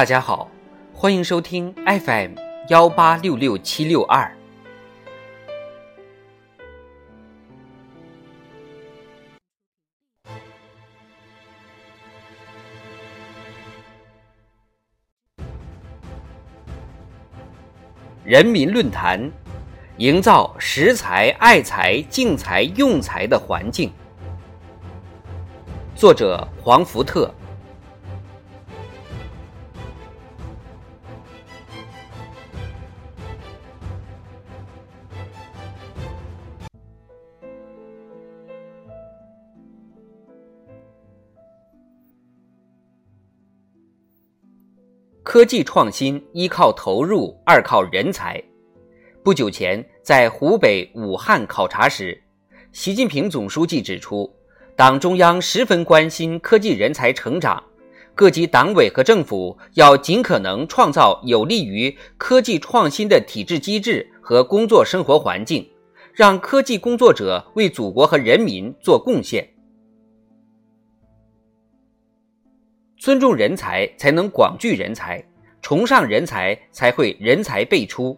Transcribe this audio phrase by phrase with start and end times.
[0.00, 0.48] 大家好，
[0.94, 2.32] 欢迎收听 FM
[2.70, 4.34] 幺八六六七六二。
[18.24, 19.30] 人民论坛，
[19.98, 23.92] 营造识才、爱才、敬才、用才的环境。
[25.94, 27.30] 作者：黄福特。
[45.32, 48.42] 科技创新一靠投入，二靠人才。
[49.22, 52.20] 不久前在湖北武汉考察时，
[52.72, 54.28] 习近平总书记指出，
[54.74, 57.62] 党中央十分关心科技人才成长，
[58.12, 65.64] 各级党委和政府要尽可能创造有利于科技创新的体制机制和工作生活环境，
[66.12, 69.48] 让科技工作者为祖国和人民做贡献。
[73.00, 75.18] 尊重人才，才能广聚人才；
[75.62, 78.14] 崇尚人才，才会人才辈出。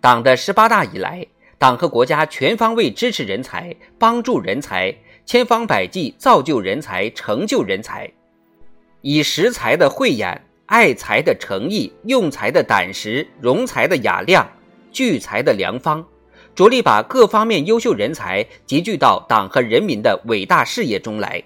[0.00, 1.26] 党的十八大以来，
[1.58, 4.94] 党和国家全方位支持人才，帮助人才，
[5.26, 8.10] 千方百计造就人才，成就人才，
[9.02, 14.50] 以识才的慧眼、爱才的诚意、用才的胆识、容才的雅量、
[14.90, 16.02] 聚才的良方，
[16.54, 21.44] 着力把各方面优秀人才集聚到党和人民的伟大事业中来。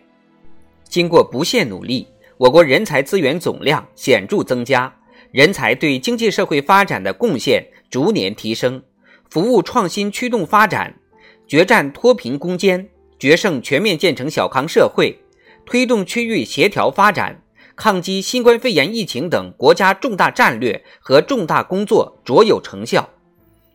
[0.85, 2.07] 经过不懈努力。
[2.38, 4.92] 我国人才资源总量显著增加，
[5.30, 8.83] 人才对经济社会发展的贡献逐年提升，
[9.30, 10.98] 服务创新驱动发展，
[11.47, 12.88] 决战脱贫攻坚，
[13.19, 15.20] 决胜全面建成小康社会，
[15.64, 17.42] 推动区域协调发展，
[17.77, 23.09] 抗击新冠肺炎疫情等国家重大战略和重大工作卓有成效，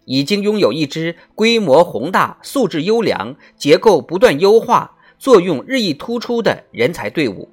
[0.06, 7.50] 已经拥有一支规模宏大、素质优良、结构不断优化、作用日益突出的人才队伍。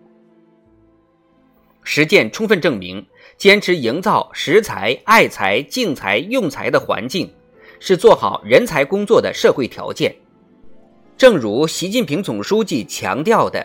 [1.84, 3.06] 实践充分证明，
[3.36, 7.30] 坚持营造识才、爱才、敬才、用才的环境，
[7.78, 10.14] 是做好人才工作的社会条件。
[11.16, 13.64] 正如习近平总书记强调的，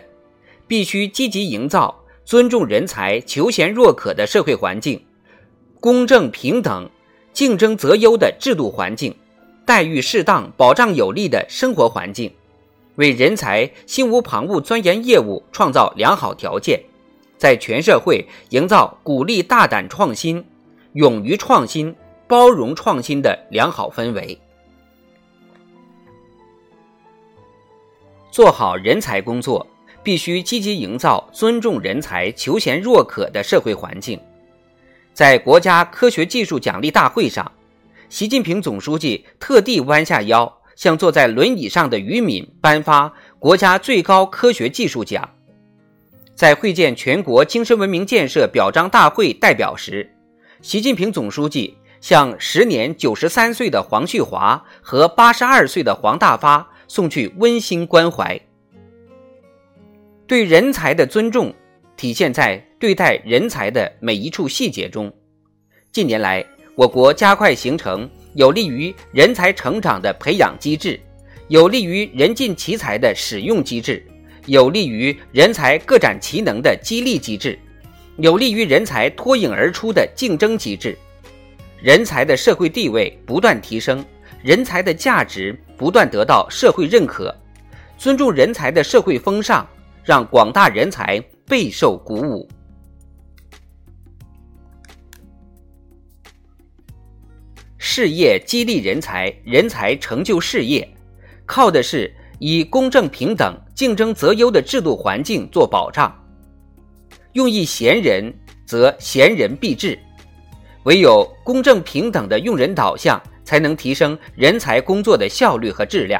[0.68, 5.02] 必须积极营造尊重人才、求贤若渴的社会环境，
[5.80, 6.88] 公正平等、
[7.32, 9.14] 竞争择优的制度环境，
[9.64, 12.30] 待遇适当、保障有力的生活环境，
[12.96, 16.80] 为人才心无旁骛钻研业务创造良好条件。
[17.40, 20.44] 在全社会营造鼓励大胆创新、
[20.92, 21.96] 勇于创新、
[22.28, 24.38] 包容创新的良好氛围。
[28.30, 29.66] 做好人才工作，
[30.02, 34.20] 必须积极营造尊重人才、求贤若渴的社会环境。
[35.14, 37.50] 在国家科学技术奖励大会上，
[38.10, 45.26] 习近平总书记特地弯下腰，向坐在轮椅上的于敏颁发国家最高科学技术奖。
[46.40, 50.10] 在会见全国精神文明建设表彰大会代表时，
[50.62, 58.40] 习近平总书记向时年九十三岁的黄旭华和八十二岁的黄大发送去温馨关怀。
[60.26, 61.52] 对人才的尊重
[61.94, 65.12] 体现在对待人才的每一处细节中。
[65.92, 66.42] 近年来，
[66.74, 70.98] 我国加快形成有利于人才成长的培养机制，
[71.48, 74.02] 有利于人尽其才的使用机制。
[74.46, 77.58] 有利于人才各展其能的激励机制，
[78.16, 80.96] 有利于人才脱颖而出的竞争机制，
[81.80, 84.04] 人才的社会地位不断提升，
[84.42, 87.34] 人才的价值不断得到社会认可，
[87.98, 89.66] 尊重人才的社会风尚
[90.02, 92.48] 让广大人才备受鼓舞。
[97.76, 100.88] 事业激励人才，人才成就事业，
[101.44, 102.12] 靠的是。
[102.40, 106.10] 以公正平等、竞争择优的制度环境做保障，
[107.34, 108.34] 用一贤人，
[108.66, 109.98] 则贤人必至。
[110.84, 116.18] 唯有公正平等的用人导向，才能提升人才工作的效率和质量；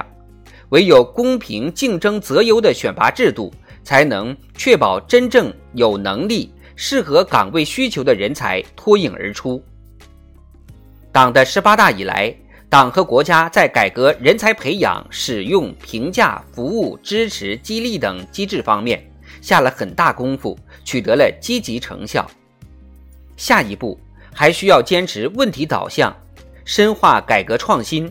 [0.68, 3.50] 唯有公平竞争择优的选拔制度，
[3.82, 9.62] 才能确保真正有能力、适合岗位需求的人才脱颖而出。
[11.10, 12.36] 党的十八大以来。
[12.70, 19.04] 党和国家在改革人才培养、使用、评价、服务、支持、激励等机制方面
[19.40, 22.30] 下了很大功夫，取得了积极成效。
[23.36, 23.98] 下一步
[24.32, 26.16] 还需要坚持问题导向，
[26.64, 28.08] 深化改革创新，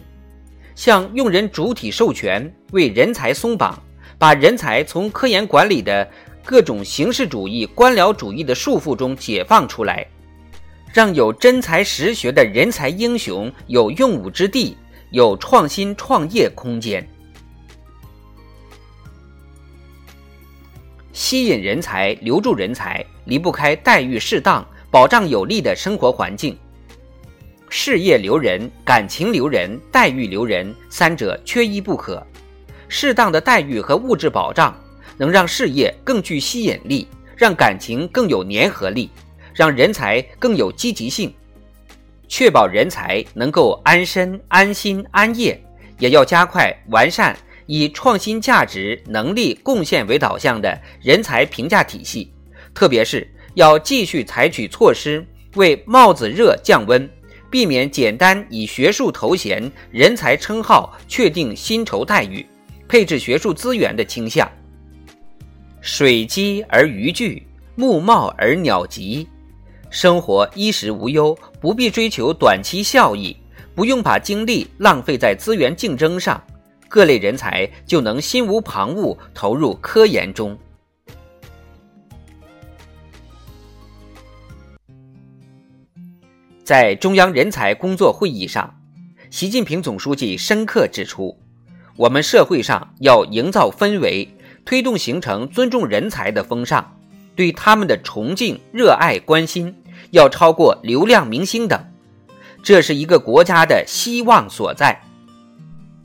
[0.75, 3.81] 向用人主体授权，为人才松绑，
[4.17, 6.05] 把人才从科研管理的
[6.43, 10.05] 各种形式主义、官僚主义的束缚中解放出来，
[10.93, 14.75] 让有真才实学的人才英雄有用武之地，
[15.11, 17.07] 有创新创业空间。
[21.13, 26.57] 吸引人才、留住人才，离不开待遇适当、保障有利的生活环境。
[27.69, 32.25] 事业留人、感情留人、待遇留人，三者缺一不可。
[32.87, 34.75] 适当的待遇和物质保障，
[35.17, 37.07] 能让事业更具吸引力，
[37.37, 39.11] 让感情更有粘合力，
[39.59, 41.33] 让人才更有积极性。
[42.29, 45.61] 确保人才能够安身、安心、安业，
[45.97, 52.31] 也要加快完善以创新价值、能力贡献为导向的人才评价体系，
[52.73, 57.09] 特别是要继续采取措施，为帽子热降温。
[57.49, 62.45] 避免简单以学术头衔、人才称号确定薪酬待遇、
[62.87, 64.49] 配置学术资源的倾向。
[65.81, 67.45] 水积而鱼聚，
[67.75, 69.27] 木茂而鸟集。
[69.89, 73.35] 生活衣食无忧，不必追求短期效益，
[73.73, 76.41] 不用把精力浪费在资源竞争上，
[76.87, 80.57] 各类人才就能心无旁骛投入科研中。
[86.63, 88.79] 在中央人才工作会议上，
[89.31, 91.35] 习近平总书记深刻指出，
[91.97, 94.29] 我们社会上要营造氛围，
[94.63, 96.95] 推动形成尊重人才的风尚，
[97.35, 99.75] 对他们的崇敬、热爱、关心
[100.11, 101.79] 要超过流量明星等，
[102.63, 104.99] 这是一个国家的希望所在。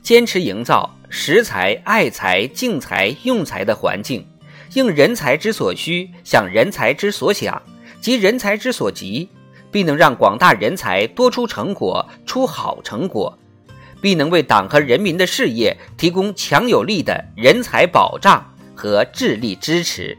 [0.01, 4.25] 坚持营造识才、爱才、敬才、用才的环境，
[4.73, 7.61] 应人才之所需，想人才之所想，
[8.01, 9.29] 急人才之所急。
[9.71, 13.37] 必能让广大人才多出成果、出好成果，
[13.99, 20.17] 必能为党和人民的事业提供强有力的人才保障和智力支持。